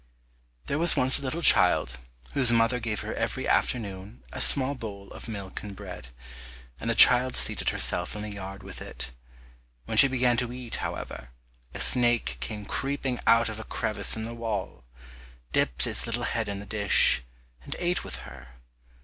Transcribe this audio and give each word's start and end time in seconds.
There 0.65 0.79
was 0.79 0.95
once 0.95 1.19
a 1.19 1.21
little 1.21 1.43
child 1.43 1.99
whose 2.33 2.51
mother 2.51 2.79
gave 2.79 3.01
her 3.01 3.13
every 3.13 3.47
afternoon 3.47 4.23
a 4.33 4.41
small 4.41 4.73
bowl 4.73 5.11
of 5.11 5.27
milk 5.27 5.61
and 5.61 5.75
bread, 5.75 6.07
and 6.79 6.89
the 6.89 6.95
child 6.95 7.35
seated 7.35 7.69
herself 7.69 8.15
in 8.15 8.23
the 8.23 8.31
yard 8.31 8.63
with 8.63 8.81
it. 8.81 9.11
When 9.85 9.97
she 9.99 10.07
began 10.07 10.37
to 10.37 10.51
eat 10.51 10.77
however, 10.77 11.29
a 11.75 11.79
snake 11.79 12.37
came 12.39 12.65
creeping 12.65 13.19
out 13.27 13.47
of 13.47 13.59
a 13.59 13.63
crevice 13.63 14.15
in 14.15 14.23
the 14.23 14.33
wall, 14.33 14.85
dipped 15.51 15.85
its 15.85 16.07
little 16.07 16.23
head 16.23 16.47
in 16.49 16.57
the 16.57 16.65
dish, 16.65 17.21
and 17.63 17.75
ate 17.77 18.03
with 18.03 18.15
her. 18.25 18.55